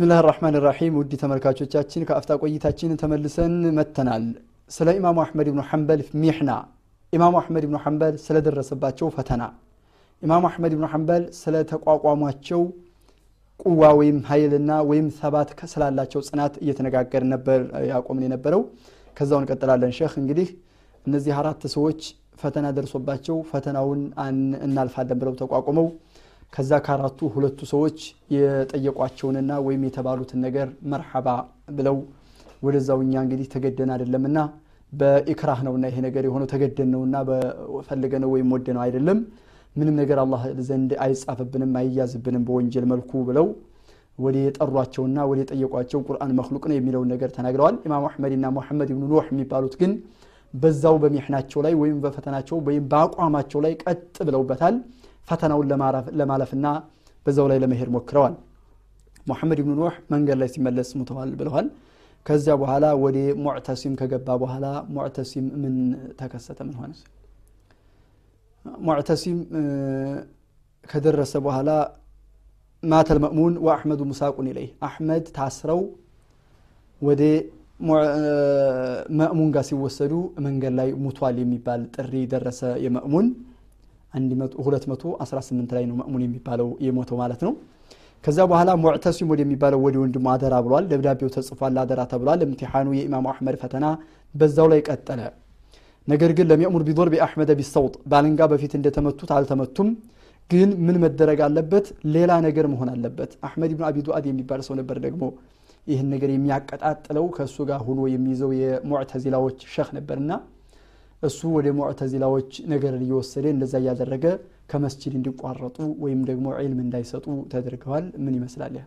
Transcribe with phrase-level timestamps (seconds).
[0.00, 4.22] ብስሚላህ ራህማን ራሒም ውድ ተመልካቾቻችን ከአፍታ ቆይታችን ተመልሰን መተናል
[4.70, 6.50] ስለ ኢማሙ አሕመድ ብኑ ሐንበል ሚሕና።
[7.12, 9.42] ኢማሙ አሕመድ ብኑ ሐንበል ስለደረሰባቸው ፈተና።
[10.22, 12.62] ኢማሙ አሕመድ ብኑ ሐንበል ስለ ተቋቋሟቸው
[13.64, 17.60] ቁዋ ወይም ኃይልና ወይም ሰባት ስላላቸው ጽናት እየተነጋገር ነበር
[17.90, 18.64] ያቆምን የነበረው።
[19.16, 20.48] ከዛው እንቀጥላለን። ሼክ እንግዲህ
[21.04, 22.00] እነዚህ አራት ሰዎች
[22.38, 24.00] ፈተና ደርሶባቸው ፈተናውን
[24.66, 25.88] እናልፋለን ብለው ተቋቁመው
[26.52, 27.98] ከዛ ከአራቱ ሁለቱ ሰዎች
[28.34, 31.28] የጠየቋቸውንና ወይም የተባሉትን ነገር መርሐባ
[31.76, 31.96] ብለው
[32.62, 34.38] ወደዛው እኛ እንግዲህ ተገደን አይደለምና
[34.92, 39.18] በኢክራህ ነውና ይሄ ነገር የሆነው ተገደን ነውና በፈልገ ነው ወይም ወደ ነው አይደለም።
[39.76, 43.46] ምንም ነገር አላህ ዘንድ አይጻፍብንም አይያዝብንም በወንጀል መልኩ ብለው
[44.18, 49.28] ወደ የጠሯቸውና ወደ የጠየቋቸው ቁርአን መክሉቅ ነው የሚለውን ነገር ተናግረዋል። ኢማም አሕመድና ሙሐመድ ብኑ ኑሕ
[49.32, 49.92] የሚባሉት ግን
[50.54, 54.76] በዛው በሚሕናቸው ላይ ወይም በፈተናቸው ወይም በአቋማቸው ላይ ቀጥ ብለውበታል
[55.28, 55.66] ፈተናውን
[56.20, 56.66] ለማለፍና
[57.26, 58.34] በዛው ላይ ለመሄድ ሞክረዋል።
[59.26, 61.66] ሙሐመድ ብኑ ኑሕ መንገድ ላይ ሲመለስ ሙተዋል ብለዋል።
[62.26, 65.74] ከዚያ በኋላ ወደ ሙዕተሲም ከገባ በኋላ ሙዕተሲም ምን
[66.18, 66.58] ተከሰተ?
[66.66, 66.92] ምን ሆነ?
[68.84, 69.38] ሙዕተሲም
[70.84, 71.70] ከደረሰ በኋላ
[72.82, 75.80] ማተል መእሙን ወአሕመዱ ሙሳቁን ኢለይህ። አሕመድ ታስረው
[77.00, 77.22] ወደ
[79.18, 80.12] መእሙን ጋር ሲወሰዱ
[80.46, 83.26] መንገድ ላይ ሙቷል የሚባል ጥሪ ደረሰ የመእሙን
[84.14, 87.52] 218 ላይ ነው መእሙን የሚባለው የሞተው ማለት ነው።
[88.24, 93.56] ከዛ በኋላ ሙዕተሲም ወደሚባለው ወደ ወንድሙ አደራ ብሏል። ደብዳቤው ተጽፏል አደራ ተብሏል። እምቲሓኑ የኢማሙ አሕመድ
[93.62, 93.86] ፈተና
[94.34, 95.20] በዛው ላይ ቀጠለ።
[96.08, 99.88] ነገር ግን ለሚእሙር ቢዶርቢ አሕመደ ቢሰውጥ ባልንጋ በፊት እንደተመቱት አልተመቱም።
[100.50, 101.86] ግን ምን መደረግ አለበት?
[102.14, 105.22] ሌላ ነገር መሆን አለበት። አሕመድ ብኑ አቢ ዱአድ የሚባል ሰው ነበር ደግሞ
[105.86, 110.32] ይህን ነገር የሚያቀጣጥለው። ከእሱ ጋር ሁኖ የሚይዘው የሙዕተዚላዎች ሸህ ነበርና
[111.22, 114.24] እሱ ወደ ሙዕተዚላዎች ነገር እየወሰደ እንደዛ እያደረገ
[114.70, 118.74] ከመስጅድ እንዲቋረጡ ወይም ደግሞ ዒልም እንዳይሰጡ ተደርገዋል። ምን ይመስላል?
[118.78, 118.84] ያ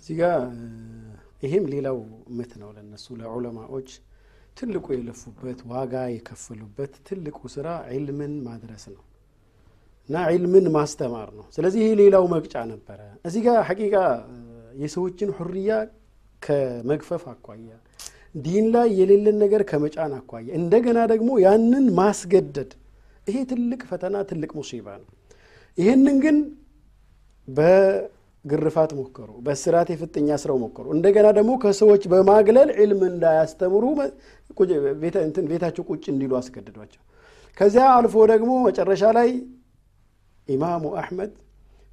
[0.00, 0.24] እዚህ ጋ
[1.42, 1.98] ይሄም ሌላው
[2.38, 3.90] ምት ነው ለነሱ ለዑለማዎች።
[4.56, 9.02] ትልቁ የለፉበት ዋጋ የከፈሉበት ትልቁ ስራ ዒልምን ማድረስ ነው
[10.08, 13.94] እና ዒልምን ማስተማር ነው። ስለዚህ ይህ ሌላው መቅጫ ነበረ። እዚህ ጋር ሐቂቃ
[14.82, 15.70] የሰዎችን ሁርያ
[16.42, 17.70] ከመግፈፍ አኳያ
[18.34, 22.70] ዲን ላይ የሌለን ነገር ከመጫን አኳያ እንደገና ደግሞ ያንን ማስገደድ።
[23.26, 25.08] ይሄ ትልቅ ፈተና ትልቅ ሙሲባ ነው።
[25.78, 26.36] ይህንን ግን
[27.48, 33.84] በግርፋት ሞከሩ በስራት የፍጥኛ ስረው ሞከሩ። እንደገና ደግሞ ከሰዎች በማግለል ዕልም እንዳያስተምሩ
[35.50, 37.02] ቤታቸው ቁጭ እንዲሉ አስገድዷቸው
[37.56, 39.30] ከዚያ አልፎ ደግሞ መጨረሻ ላይ
[40.48, 41.32] ኢማሙ አሕመድ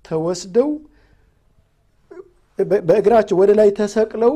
[0.05, 0.69] ተወስደው
[2.89, 4.33] በእግራቸው ወደ ላይ ተሰቅለው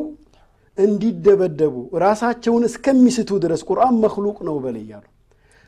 [0.82, 5.06] እንዲደበደቡ ራሳቸውን እስከሚስቱ ድረስ ቁርአን መክሉቅ ነው በል እያሉ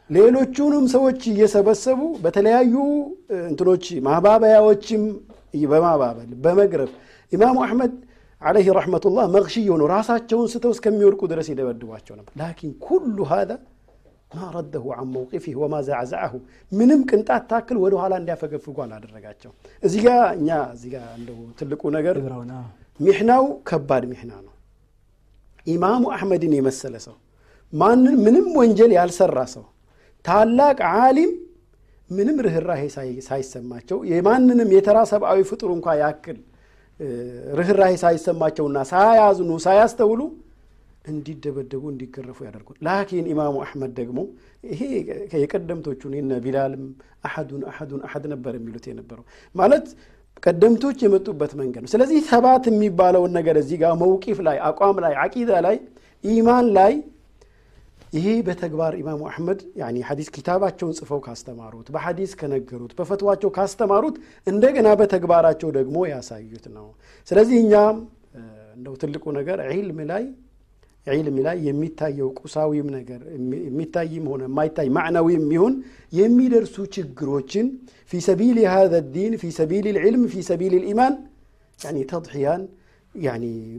[0.10, 2.74] ሌሎቹንም ሰዎች እየሰበሰቡ በተለያዩ
[3.44, 5.04] እንትኖች ማባበያዎችም
[5.72, 6.92] በማባበል በመግረፍ
[7.34, 7.94] ኢማሙ አሕመድ
[8.42, 13.56] ዓለይህ ረሕመቱላህ መግሽይ ሆነው ራሳቸውን ስተው እስከሚወድቁ ድረስ ይደበድቧቸው ነበር። ላኪን ኩሉ ሃذا
[14.32, 16.34] ማ ረደሁ አን መውቂፊህ ወማ ዛዕዛዐሁ
[16.72, 19.52] ምንም ቅንጣት ታክል ወደ ኋላ እንዲያፈገፍጉ አላደረጋቸው።
[19.84, 20.10] እዚ ጋ
[20.40, 22.18] እኛ እዚ ጋ እንደው ትልቁ ነገር
[23.00, 24.53] ሚሕናው ከባድ ሚሕና ነው
[25.68, 27.16] ኢማሙ አሕመድን የመሰለ ሰው
[27.74, 29.66] ማንን ምንም ወንጀል ያልሰራ ሰው
[30.26, 31.32] ታላቅ ዓሊም
[32.10, 32.82] ምንም ርኅራሄ
[33.28, 36.40] ሳይሰማቸው የማንንም የተራ ሰብአዊ ፍጡር እንኳ ያክል
[37.60, 40.22] ርኅራሄ ሳይሰማቸውና ሳያዝኑ ሳያስተውሉ
[41.06, 44.20] እንዲደበደቡ እንዲገረፉ ያደርጉ ላኪን ኢማሙ አሕመድ ደግሞ
[44.70, 44.82] ይሄ
[45.42, 46.84] የቀደምቶቹን የነ ቢላልም
[47.28, 49.26] አሐዱን አሐዱን አሐድ ነበር የሚሉት የነበረው።
[49.56, 49.88] ማለት
[50.44, 55.52] ቀደምቶች የመጡበት መንገድ ነው። ስለዚህ ሰባት የሚባለውን ነገር እዚህ ጋር መውቂፍ ላይ አቋም ላይ አቂዳ
[55.68, 55.78] ላይ
[56.24, 56.94] ኢማን ላይ
[58.14, 59.60] ይሄ በተግባር ኢማሙ አሕመድ
[60.10, 64.16] ሐዲስ ኪታባቸውን ጽፈው ካስተማሩት በሐዲስ ከነገሩት በፈትዋቸው ካስተማሩት
[64.48, 66.88] እንደገና በተግባራቸው ደግሞ ያሳዩት ነው።
[67.28, 67.74] ስለዚህ እኛ
[68.76, 70.24] እንደው ትልቁ ነገር ዒልም ላይ
[71.08, 73.22] ዒልም ላይ የሚታየው ቁሳዊም ነገር
[73.66, 75.74] የሚታይም ሆነ የማይታይ ማዕናዊም ይሁን
[76.14, 77.68] የሚደርሱ ችግሮችን
[78.12, 81.16] ፊ ሰቢል ሃذ ዲን ፊ ሰቢል ልዕልም ፊ ሰቢል ልኢማን
[82.12, 82.64] ተድሕያን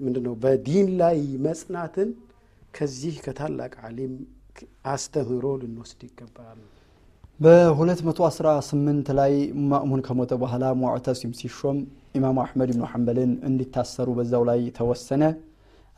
[0.05, 2.09] ምንድነው በዲን ላይ መጽናትን
[2.75, 4.13] ከዚህ ከታላቅ ዓሊም
[4.93, 6.59] አስተምህሮ ልንወስድ ይገባል።
[7.41, 9.33] በ218 ላይ
[9.71, 11.79] ማእሙን ከሞተ በኋላ ሙዕተሲም ሲሾም
[12.19, 15.23] ኢማሙ አሕመድ ብኑ ሐንበልን እንዲታሰሩ በዛው ላይ ተወሰነ።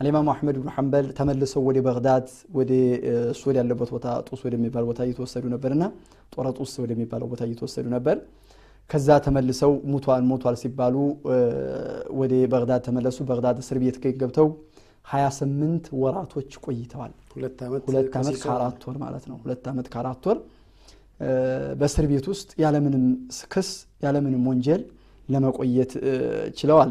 [0.00, 2.26] አልኢማሙ አሕመድ ብኑ ሐንበል ተመልሰው ወደ በግዳድ
[2.58, 2.72] ወደ
[3.38, 5.84] ሱድ ያለበት ቦታ ጡስ ወደሚባል ቦታ እየተወሰዱ ነበርና
[6.34, 8.16] ጦረ ጡስ ወደሚባለው ቦታ እየተወሰዱ ነበር።
[8.90, 10.96] ከዛ ተመልሰው ሙቷል ሞቷል ሲባሉ
[12.20, 14.48] ወደ በግዳድ ተመለሱ። በግዳድ እስር ቤት ገብተው
[15.12, 17.58] 28 ወራቶች ቆይተዋል። ሁለት
[18.18, 20.38] ዓመት ከአራት ወር ማለት ነው። ሁለት ዓመት ከአራት ወር።
[21.80, 23.04] በእስር ቤት ውስጥ ያለምንም
[23.52, 23.68] ክስ
[24.04, 24.82] ያለምንም ወንጀል
[25.28, 25.92] ለመቆየት
[26.58, 26.90] ችለዋል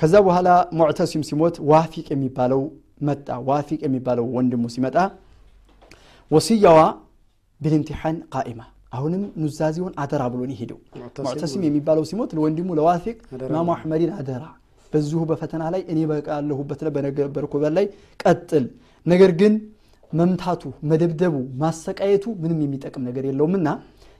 [0.00, 0.48] ከዛ በኋላ
[0.78, 2.60] ሙዕተሲም ሲሞት ዋፊቅ የሚባለው
[3.08, 4.96] መጣ። ዋፊቅ የሚባለው ወንድሙ ሲመጣ
[6.30, 6.78] ወስያዋ
[7.60, 8.60] ቢልምቲሓን ቃኢማ።
[8.96, 10.78] አሁንም ኑዛዜውን አደራ ብሎ ነው ሄደው
[11.26, 13.16] ሙዕተሲም የሚባለው ሲሞት ለወንድሙ ለዋፊቅ
[13.48, 14.44] ኢማሙ አሕመድን አደራ።
[14.92, 17.86] በዚሁ በፈተና ላይ እኔ በቃለሁበት ላይ በነበርኩበት ላይ
[18.22, 18.64] ቀጥል።
[19.06, 19.52] ነገር ግን
[20.12, 23.68] መምታቱ መደብደቡ ማሰቃየቱ ምንም የሚጠቅም ነገር የለውምና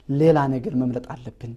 [0.09, 1.51] ሌላ ነገር መምረጥ አለብን።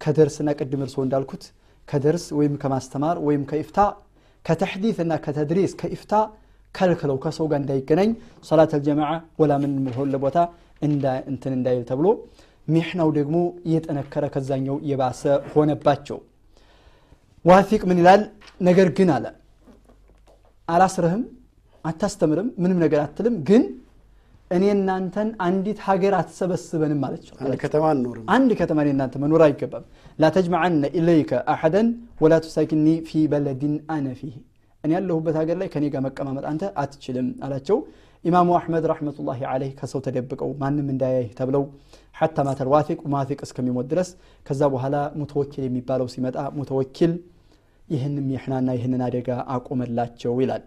[0.00, 1.44] ከደርስና ቅድም እርስዎ እንዳልኩት
[1.90, 3.78] ከደርስ ወይም ከማስተማር ወይም ከኢፍታ
[4.44, 6.12] ከተሕዲት እና ከተድሪስ ከኢፍታ
[6.74, 8.10] ከልክለው ከሰው ጋር እንዳይገናኝ
[8.48, 9.10] ሰላት አልጀማዓ
[9.40, 10.36] ወላ ምን ሆለ ቦታ
[11.28, 12.06] እንትን እንዳይል ተብሎ
[12.68, 15.22] ሚሕናው ደግሞ እየጠነከረ ከዛኛው የባሰ
[15.52, 16.18] ሆነባቸው።
[17.44, 18.22] ዋፊቅ ምን ይላል?
[18.60, 19.24] ነገር ግን አለ።
[20.68, 21.22] አላስርህም
[21.84, 23.62] አታስተምርም ምንም ነገር አትልም ግን
[24.50, 27.34] እኔ እናንተን አንዲት ሀገር አትሰበስበንም አለችው
[28.34, 29.84] አንድ ከተማ እኔ እናንተ መኖር አይገባም።
[30.18, 31.88] لا تجمعن إليك أحدا
[32.22, 34.34] ولا تساكني في بلد أنا فيه።
[34.84, 37.78] እኔ ያለሁበት ሀገር ላይ ከኔ ጋር መቀማመጥ አንተ አትችልም አላቸው።
[38.24, 41.62] ኢማሙ አሕመድ رحمة الله عليه ከሰው ተደብቀው ማንም እንዳያይህ ተብለው
[42.16, 44.08] حتى مات الواثق ዋፊቅ እስከሚሞት ድረስ
[44.46, 47.12] ከዛ በኋላ ሙተወኪል የሚባለው ሲመጣ ሙተወኪል
[47.88, 50.64] ይህንም ይሕናና ይህንን አደጋ አቆመላቸው ይላል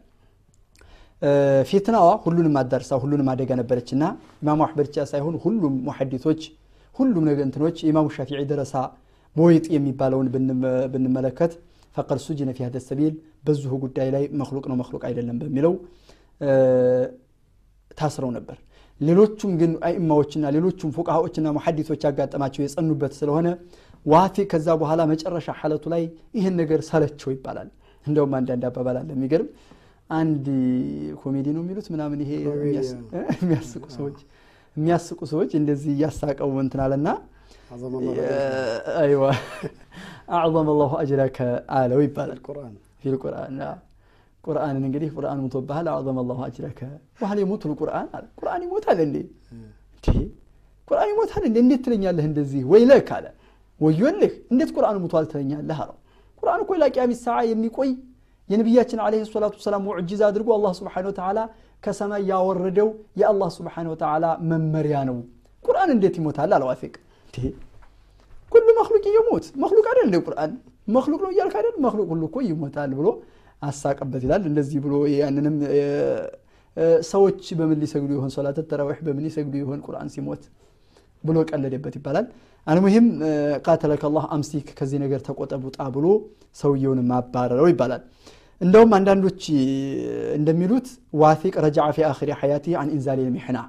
[1.70, 4.04] ፊትናዋ ሁሉንም አዳርሳ ሁሉንም አደጋ ነበረችና
[4.42, 6.42] ኢማሙ አሕመድ ብቻ ሳይሆን ሁሉም ሙሐዲቶች
[6.96, 8.74] ሁሉም ነገ እንትኖች የኢማሙ ሻፊዒ ደረሳ
[9.36, 10.28] ቦይጥ የሚባለውን
[10.94, 11.54] ብንመለከት
[11.96, 13.14] ፈቀድ ሱጅነ ፊ ሀደ ሰቢል
[13.48, 15.74] በዚሁ ጉዳይ ላይ መክሉቅ ነው መክሉቅ አይደለም በሚለው
[17.98, 18.58] ታስረው ነበር።
[19.02, 23.48] ሌሎቹም ግን አይማዎችና ሌሎቹም ፉቃሃዎችና ሙሐዲቶች ያጋጠማቸው የጸኑበት ስለሆነ
[24.06, 26.04] ዋፊ ከዛ በኋላ መጨረሻ ሐለቱ ላይ
[26.38, 27.70] ይህን ነገር ሰለቸው ይባላል።
[28.06, 29.50] እንደውም አንዳንድ አባባል አለ የሚገርም
[30.10, 30.46] አንድ
[31.22, 32.32] ኮሜዲ ነው የሚሉት ምናምን ይሄ
[33.42, 34.18] የሚያስቁ ሰዎች
[34.76, 37.10] የሚያስቁ ሰዎች እንደዚህ እያሳቀው እንትን አለና
[39.02, 39.24] አይዋ
[40.38, 41.38] أعظم الله أجرك
[41.78, 42.40] አለው ይባላል።
[43.02, 43.56] في القرآن
[44.44, 46.80] ቁርአንን እንግዲህ ቁርአን ሙቶብሃል أعظم الله أجرك
[47.22, 49.18] ዋህል የሞቱ ቁርአን አለ። ቁርአን ይሞታል እንዴ?
[50.88, 51.58] ቁርአን ይሞታል እንዴ?
[51.64, 52.62] እንዴት ትለኛለህ እንደዚህ?
[52.72, 53.26] ወይ ለክ አለ።
[53.82, 54.34] ወዮልህ!
[54.52, 55.98] እንዴት ቁርአን ሙቷል ትለኛለህ አለው።
[56.44, 57.92] ቁርአን እኮ ላቂያሚ ሰዓ የሚቆይ
[58.50, 61.40] የነቢያችን አለህ ሰላቱ ወሰላም ሙዕጂዛ አድርጎ አላህ ስብሓን ወተዓላ
[61.84, 62.90] ከሰማይ ያወረደው
[63.22, 65.18] የአላህ ስብሓን ወተዓላ መመሪያ ነው።
[65.66, 66.94] ቁርአን እንዴት ይሞታል አለዋፊቅ
[68.52, 70.52] ኩሉ መክሉቅ የሞት መክሉቅ አይደል እንደ ቁርአን?
[70.88, 71.76] መክሉቅ ነው እያልክ አይደል?
[71.86, 73.08] መክሉቅ ሁሉ እኮ ይሞታል ብሎ
[73.62, 75.56] አሳቀበት ይላል። እንደዚህ ብሎ ያንንም
[77.10, 78.32] ሰዎች በምን ሊሰግዱ ይሆን?
[78.36, 79.80] ሶላት ተራዊሕ በምን ይሰግዱ ይሆን?
[79.88, 80.44] ቁርአን ሲሞት
[81.24, 82.26] ብሎ ቀለደበት ይባላል።
[82.68, 83.08] المهم
[83.66, 85.64] قاتلك الله أمسك ከዚህ ነገር ተቆጠብ
[85.96, 86.06] ብሎ
[86.56, 88.02] ሰውየውን ማባረረው ይባላል።
[88.62, 89.42] እንደውም አንዳንዶች
[90.38, 90.88] እንደሚሉት
[91.22, 93.60] ዋፊቅ رجع في آخر حياته عن إنزال المحنة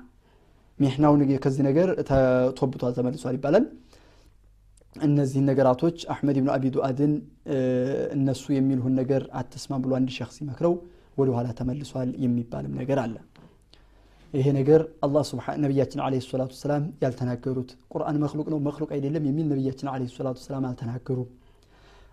[0.78, 1.14] ሚሕናው
[1.44, 3.64] ከዚህ ነገር ተቶብቷል ተመልሷል ይባላል።
[4.96, 7.12] እነዚህን ነገራቶች አሕመድ ብኑ አቢ ዱአድን
[8.16, 10.74] እነሱ የሚልሁን ነገር አትስማ ብሎ አንድ ሸክ ሲመክረው
[11.18, 13.14] ወደ ኋላ ተመልሷል የሚባልም ነገር አለ
[14.34, 15.24] ይሄ ነገር አላህ
[15.64, 20.64] ነቢያችን አለ ሰላቱ ሰላም ያልተናገሩት። ቁርአን መክሉቅ ነው መክሉቅ አይደለም የሚል ነቢያችን አለ ሰላቱ ሰላም
[20.70, 21.28] አልተናገሩም።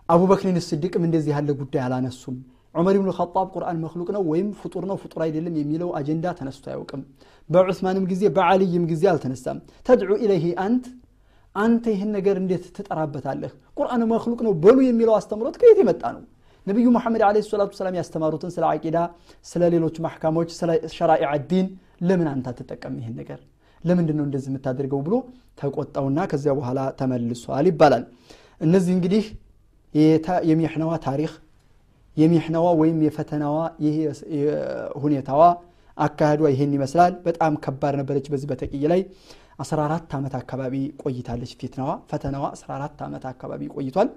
[0.08, 2.36] አቡበክርን ስዲቅም እንደዚህ ያለ ጉዳይ አላነሱም።
[2.74, 7.02] ዑመር ብኑ ኸጣብ ቁርአን መክሉቅ ነው ወይም ፍጡር ነው ፍጡር አይደለም የሚለው አጀንዳ ተነስቶ አያውቅም።
[7.50, 10.84] በዑስማንም ጊዜ በዓልይም ጊዜ አልተነሳም። ተድዑ ኢለይህ አንት
[11.54, 13.50] አንተ ይህን ነገር እንዴት ትጠራበታለህ?
[13.78, 16.22] ቁርአን መክሉቅ ነው በሉ የሚለው አስተምሮት ከየት የመጣ ነው?
[16.66, 18.96] ነቢዩ መሐመድ አለ ሰላቱ ሰላም ያስተማሩትን ስለ አቂዳ
[19.44, 21.66] ስለ ሌሎች ማሕካሞች ስለ ሸራኢዕ ዲን
[22.02, 23.40] ለምን አንተ አትጠቀም ይህን ነገር?
[23.80, 25.14] ለምንድን ነው እንደዚህ የምታደርገው ብሎ
[25.60, 28.04] ተቆጣውና ከዚያ በኋላ ተመልሷል ይባላል።
[28.60, 29.24] እነዚህ እንግዲህ
[30.50, 31.32] የሚሕነዋ ታሪክ
[32.16, 33.56] የሚሕነዋ ወይም የፈተናዋ
[35.02, 35.42] ሁኔታዋ
[35.96, 39.00] አካሄዷ ይሄን ይመስላል። በጣም ከባድ ነበረች በዚህ በተቅይ ላይ።
[39.62, 44.08] 14 ዓመት አካባቢ ቆይታለች ፊትናዋ። ፈተናዋ 14 ዓመት አካባቢ ቆይቷል።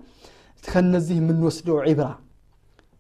[0.64, 2.08] ከነዚህ የምንወስደው ዒብራ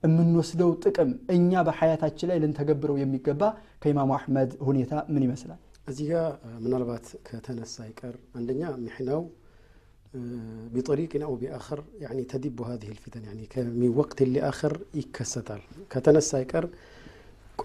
[0.07, 5.55] من نسلو تكم إنيا بحياة أشلا إلى تجبر ويمكبا كيما محمد هنيتا مني مثلا
[5.89, 9.29] أزيها من ربات كتنا السايكر عندنا محناو
[10.73, 16.69] بطريق أو بآخر يعني تدب هذه الفتن يعني كمي وقت اللي آخر يكسر كتنا السايكر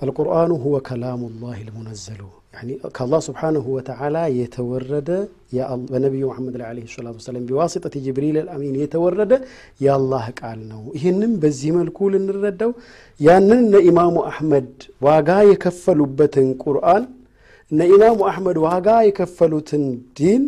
[0.07, 2.21] القرآن هو كلام الله المنزل
[2.55, 5.09] يعني كالله سبحانه وتعالى يتورد
[5.57, 5.63] يا
[5.97, 9.31] النبي محمد عليه الصلاة والسلام بواسطة جبريل الأمين يتورد
[9.85, 12.71] يا الله قالنا ይህንም በዚህ መልኩ ልንረዳው
[13.19, 14.71] ያንን እነ ኢማሙ አሕመድ
[15.07, 17.03] ዋጋ የከፈሉበትን ቁርአን
[17.71, 19.83] እነ ኢማሙ አሕመድ ዋጋ የከፈሉትን
[20.19, 20.43] ዲን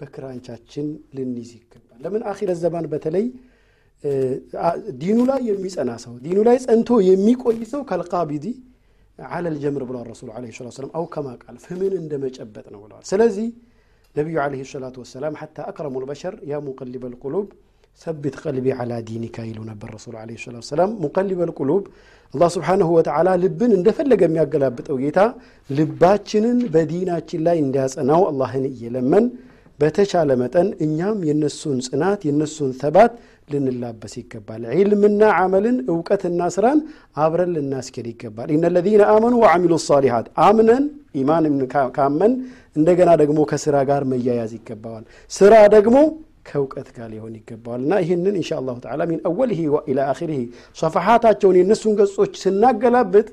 [0.00, 0.86] በክራንቻችን
[1.16, 3.26] ልንይዝ ይገባል ለምን አኺረ ዘባን በተለይ
[5.02, 8.46] ዲኑ ላይ የሚጸና ሰው ዲኑ ላይ ጸንቶ የሚቆይ ሰው ከልቃቢዲ
[9.29, 12.11] አለ ልጀምር ብለዋል ረሱሉ ለ ሰላት ሰላም አው ከማ ቃል ፍምን እንደ
[12.67, 13.47] ነው ብለዋል ስለዚህ
[14.15, 17.47] ነቢዩ ለ ሰላቱ ወሰላም ሐታ አክረሙ ልበሸር ያ ሙቀሊበ ልቁሉብ
[18.01, 21.83] ሰቢት ቀልቢ ዓላ ዲኒካ ይሉ ነበር ረሱል ዓለይሂ ሰላቱ ወሰላም። ሙቀሊበል ቁሉብ
[22.33, 25.19] አላህ ስብሓነሁ ወተዓላ ልብን እንደፈለገ የሚያገላብጠው ጌታ
[25.69, 29.25] ልባችንን በዲናችን ላይ እንዲያጸናው አላህን እየለመን
[29.79, 33.11] በተቻለ መጠን እኛም የነሱን ጽናት የነሱን ተባት
[33.49, 36.79] ልንላበስ ይገባል። ዒልምና ዓመልን እውቀትና ስራን
[37.23, 40.83] አብረን ልናስኬድ ይገባል። ኢነ ለዚነ አመኑ ወዓሚሉ ሳሊሓት አምነን
[41.19, 41.45] ኢማን
[41.95, 42.33] ካመን
[42.75, 45.97] እንደገና ደግሞ ከስራ ጋር መያያዝ ይገባዋል። ስራ ደግሞ
[46.49, 49.59] ከእውቀት ጋር ሊሆን ይገባዋል እና ይህንን ኢንሻ አላሁ ተዓላ ሚን አወልህ
[49.91, 50.41] ኢላ አኺሪህ
[50.77, 53.27] ሰፈሓታቸውን የእነሱን ገጾች ስናገላብጥ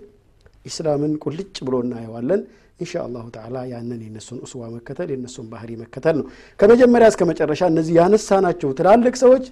[0.67, 2.41] ኢስላምን ቁልጭ ብሎ እናየዋለን።
[2.81, 6.27] ኢንሻ አላሁ ተዓላ ያንን የነሱን እስዋ መከተል የነሱን ባህሪ መከተል ነው።
[6.61, 9.47] ከመጀመሪያ እስከ መጨረሻ እነዚህ ያነሳናቸው ትላልቅ ሰዎች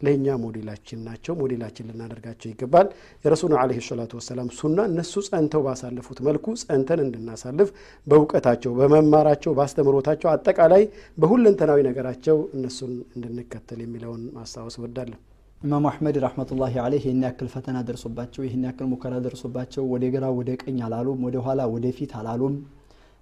[0.00, 2.86] ለእኛ ሞዴላችን ናቸው። ሞዴላችን ልናደርጋቸው ይገባል።
[3.24, 7.70] የረሱሉን ዓለይሂ ሰላቱ ወሰላም ሱና እነሱ ጸንተው ባሳለፉት መልኩ ጸንተን እንድናሳልፍ
[8.06, 10.84] በእውቀታቸው፣ በመማራቸው፣ በአስተምሮታቸው አጠቃላይ
[11.18, 15.18] በሁለንተናዊ ነገራቸው እነሱን እንድንከተል የሚለውን ማስታወስ እወዳለሁ።
[15.60, 20.50] ኢማሙ አሕመድ ረሕመቱላሂ ዓለይህ ይህን ያክል ፈተና ደርሶባቸው ይህን ያክል ሙከራ ደርሶባቸው ወደ ግራ ወደ
[20.62, 22.54] ቀኝ አላሉም፣ ወደ ኋላ ወደ ፊት አላሉም።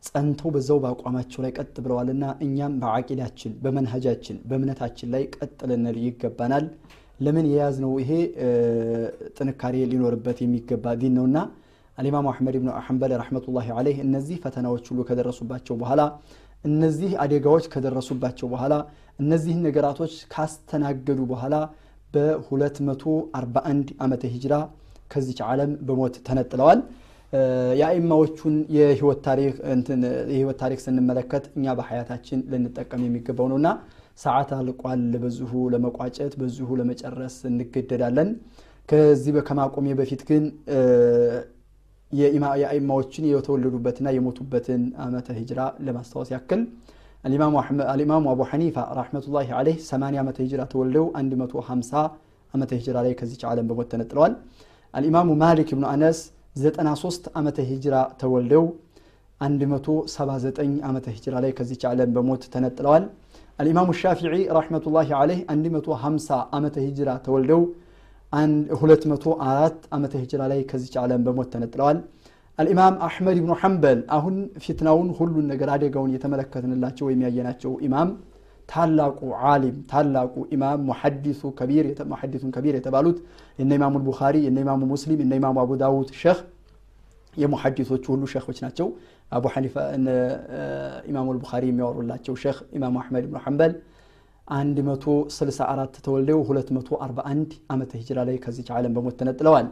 [0.02, 6.66] ጸንተው በዛው በአቋማቸው ላይ ቀጥ ብለዋልና እኛም በዓቂዳችን በመንሀጃችን በእምነታችን ላይ ቀጥ ልንል ይገባናል።
[7.20, 8.10] ለምን የያዝነው ይሄ
[9.36, 11.38] ጥንካሬ ሊኖርበት የሚገባ ዲን ነውና
[11.98, 16.02] አልኢማሙ አሕመድ ብኑ ሐንበል ረሕመቱላሂ ዓለይህ እነዚህ ፈተናዎች ሁሉ ከደረሱባቸው በኋላ
[16.64, 18.74] እነዚህ አደጋዎች ከደረሱባቸው በኋላ
[19.18, 21.54] እነዚህን ነገራቶች ካስተናገዱ በኋላ
[22.14, 24.54] በ241 ዓመተ ሂጅራ
[25.12, 26.80] ከዚች ዓለም በሞት ተነጥለዋል።
[27.80, 29.18] የአይማዎቹን የህይወት
[30.60, 33.68] ታሪክ ስንመለከት እኛ በሀያታችን ልንጠቀም የሚገባው ነውና
[34.18, 38.30] ሰዓት አልቋል። በዚሁ ለመቋጨት በዚሁ ለመጨረስ እንገደዳለን።
[38.88, 40.44] ከዚህ ከማቆሜ በፊት ግን
[42.12, 46.60] የአይማዎችን የተወለዱበትና የሞቱበትን ዓመተ ሂጅራ ለማስታወስ ያክል
[47.28, 52.02] አልኢማሙ አቡ ሐኒፋ ረሕመቱላሂ ዓለይህ 80 ዓመተ ሂጅራ ተወልደው 150
[52.54, 54.34] ዓመተ ሂጅራ ላይ ከዚች ዓለም በሞት ተነጥለዋል።
[54.94, 56.18] አልኢማሙ ማሊክ ብኑ አነስ
[56.58, 58.64] 93 ዓመተ ሂጅራ ተወልደው
[59.40, 63.04] 179 ዓመተ ሂጅራ ላይ ከዚች ዓለም በሞት ተነጥለዋል።
[63.58, 64.26] አልኢማሙ ሻፊዒ
[64.58, 67.62] رحمة الله عليه 150 ዓመተ ሂጅራ ተወልደው
[68.32, 71.98] 204 ዓመተ ሂጅራ ላይ ከዚች ዓለም በሞት ተነጥለዋል።
[72.58, 74.34] አልኢማም አሕመድ ብኑ ሐንበል አሁን
[74.64, 78.08] ፊትናውን ሁሉን ነገር አደጋውን የተመለከትንላቸው ወይም ያየናቸው ኢማም
[78.68, 83.18] ታላቁ ዓሊም ታላቁ ኢማም محدث كبير محدث كبير የተባሉት
[83.60, 86.40] የነ ኢማሙ ቡኻሪ የነ ኢማሙ ሙስሊም የነ ኢማሙ አቡ ዳውድ ሸህ
[87.34, 88.86] የሙሐዲሶቹ ሁሉ ሸኾች ናቸው።
[89.32, 89.74] አቡ ሐኒፋ
[91.10, 93.72] ኢማሙ ቡኻሪ የሚያወሩላቸው ሸህ ኢማሙ አሕመድ ብኑ ሐንበል
[94.46, 99.66] 164 ተወልደው 241 ዓመተ ሂጅራ ላይ ከዚች ዓለም በሞት ተነጥለዋል።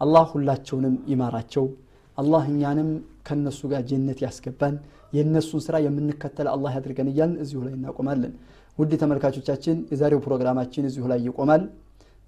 [0.00, 1.64] አላህ ሁላቸውንም ይማራቸው።
[2.18, 2.90] አላህ እኛንም
[3.28, 4.74] ከነሱ ጋር ጀነት ያስገባን
[5.12, 8.32] የእነሱን ስራ የምንከተል አላህ ያድርገን እያልን እዚሁ ላይ እናቆማለን።
[8.78, 11.64] ውድ ተመልካቾቻችን የዛሬው ፕሮግራማችን እዚሁ ላይ ይቆማል።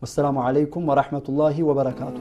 [0.03, 2.17] ወሰላሙ ዓለይኩም ወራህመቱላሂ ወበረካቱ።